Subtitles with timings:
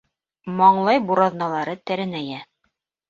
[0.61, 2.41] Маңлай бураҙналары тәрәнәйә.